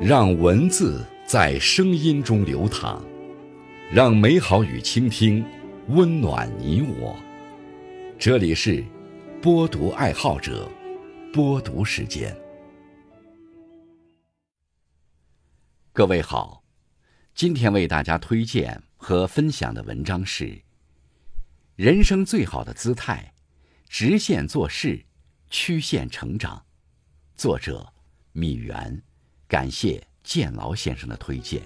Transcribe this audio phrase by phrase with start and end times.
[0.00, 3.04] 让文字在声音中流淌，
[3.92, 5.44] 让美好与倾听
[5.88, 7.18] 温暖你我。
[8.16, 8.84] 这里是
[9.42, 10.70] 播读爱好者
[11.32, 12.32] 播读时间。
[15.92, 16.62] 各位好，
[17.34, 20.44] 今天为大家推荐和分享的文章是
[21.74, 23.34] 《人生最好的姿态：
[23.88, 25.04] 直线做事，
[25.50, 26.56] 曲线成长》，
[27.34, 27.92] 作者
[28.30, 29.02] 米原。
[29.48, 31.62] 感谢建劳先生的推荐。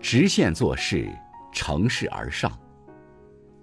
[0.00, 1.06] 直线做事，
[1.52, 2.50] 乘势而上。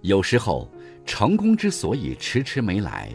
[0.01, 0.71] 有时候，
[1.07, 3.11] 成功之所以迟迟没来，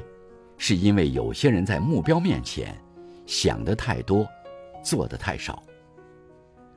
[0.58, 2.77] 是因为有些人在目标面前
[3.25, 4.27] 想的太多，
[4.82, 5.62] 做的太少。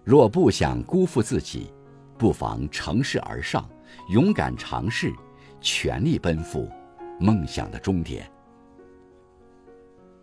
[0.03, 1.73] 若不想辜负自己。
[2.18, 3.68] 不妨乘势而上，
[4.10, 5.14] 勇敢尝试，
[5.62, 6.70] 全力奔赴
[7.20, 8.30] 梦想的终点。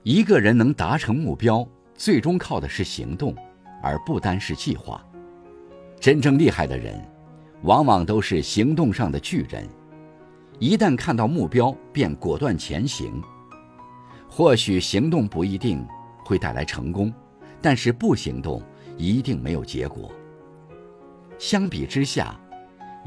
[0.03, 3.35] 一个人能达成目标，最终靠的是行动，
[3.83, 5.03] 而不单是计划。
[5.99, 7.01] 真正厉害的人，
[7.63, 9.67] 往往都是行动上的巨人。
[10.59, 13.23] 一旦看到目标，便果断前行。
[14.29, 15.87] 或许行动不一定
[16.25, 17.13] 会带来成功，
[17.63, 18.61] 但是不行动
[18.97, 20.13] 一定没有结果。
[21.39, 22.39] 相比之下，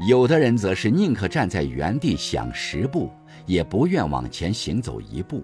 [0.06, 3.10] 有的人则是宁可站在原地想十步，
[3.46, 5.42] 也不愿往前行走一步，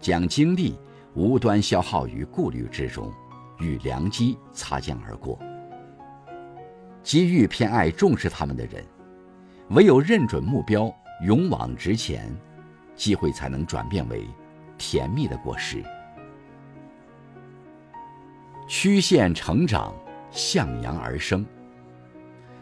[0.00, 0.78] 将精力
[1.14, 3.10] 无端消耗于顾虑之中，
[3.60, 5.38] 与良机擦肩而过。
[7.02, 8.84] 机遇偏爱重视他们的人，
[9.70, 10.92] 唯有认准目标，
[11.24, 12.34] 勇往直前，
[12.96, 14.26] 机会才能转变为
[14.76, 15.82] 甜蜜的果实。
[18.68, 19.94] 曲线成长，
[20.32, 21.46] 向阳而生。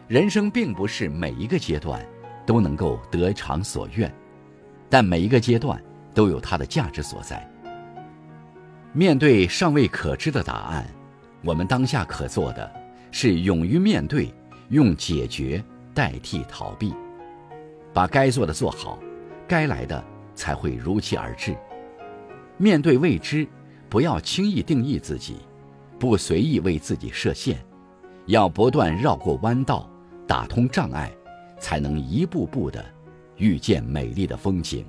[0.07, 1.99] 人生并不是每一个阶段
[2.45, 4.13] 都能够得偿所愿，
[4.87, 5.81] 但每一个阶段
[6.13, 7.43] 都有它的价值所在。
[8.93, 10.85] 面对尚未可知的答案，
[11.43, 12.71] 我们当下可做的
[13.11, 14.31] 是勇于面对，
[14.69, 16.93] 用解决代替逃避，
[17.91, 18.99] 把该做的做好，
[19.47, 20.03] 该来的
[20.35, 21.57] 才会如期而至。
[22.57, 23.47] 面对未知，
[23.89, 25.37] 不要轻易定义自己，
[25.97, 27.57] 不随意为自己设限，
[28.27, 29.89] 要不断绕过弯道。
[30.27, 31.11] 打通障碍，
[31.59, 32.83] 才能一步步的
[33.37, 34.85] 遇见美丽的风景。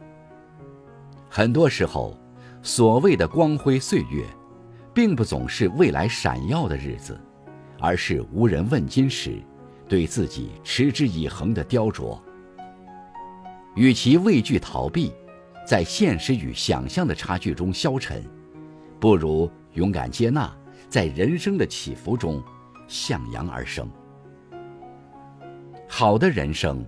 [1.29, 2.19] 很多时候，
[2.63, 4.25] 所谓的光辉岁月，
[4.95, 7.21] 并不总是未来闪耀的日子，
[7.79, 9.43] 而是无人问津时，
[9.89, 12.19] 对自己持之以恒的雕琢。
[13.75, 15.13] 与其畏惧逃避，
[15.67, 18.25] 在现实与想象的差距中消沉，
[18.99, 20.51] 不如勇敢接纳，
[20.89, 22.43] 在人生的起伏中
[22.89, 23.87] 向阳而生。
[25.89, 26.85] 好的人生，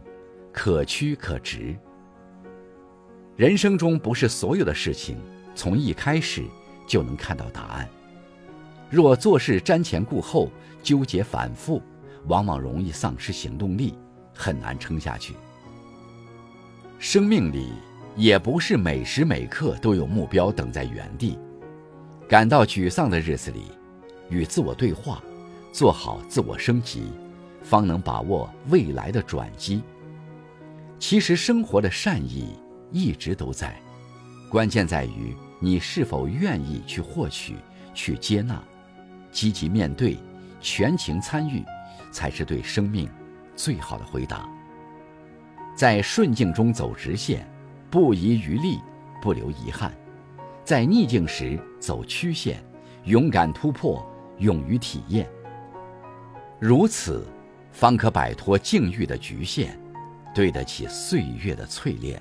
[0.53, 1.77] 可曲可直。
[3.37, 5.17] 人生中不是所有的事情
[5.55, 6.45] 从一开始
[6.87, 7.89] 就能看到答案。
[8.91, 10.51] 若做事瞻前顾后、
[10.83, 11.81] 纠结反复，
[12.27, 13.95] 往往容易丧失行动力，
[14.35, 15.35] 很难撑下去。
[16.99, 17.69] 生命里
[18.17, 21.39] 也不是每时每刻都有目标等在原地。
[22.29, 23.67] 感到沮丧的日子里，
[24.29, 25.23] 与自我对话，
[25.73, 27.05] 做好自我升级。
[27.69, 29.83] 方能把握未来的转机。
[30.99, 32.59] 其实生活的善意
[32.91, 33.79] 一直都在，
[34.51, 37.57] 关键在于你是否愿意去获取、
[37.93, 38.59] 去接纳、
[39.31, 40.17] 积极面对、
[40.63, 41.63] 全情参与，
[42.11, 43.07] 才是对生命
[43.55, 44.49] 最好的回答。
[45.77, 47.47] 在顺境中走直线，
[47.91, 48.81] 不遗余力，
[49.21, 49.93] 不留遗憾；
[50.65, 52.65] 在逆境时走曲线，
[53.05, 54.05] 勇敢突破，
[54.39, 55.29] 勇于体验。
[56.59, 57.27] 如此。
[57.79, 59.69] 方可摆脱境遇的局限，
[60.35, 62.21] 对得起岁月的淬炼。